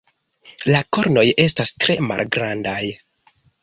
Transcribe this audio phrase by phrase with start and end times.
[0.69, 2.85] La kornoj estas tre malgrandaj.